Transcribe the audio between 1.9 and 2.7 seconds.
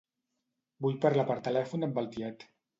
amb el tiet.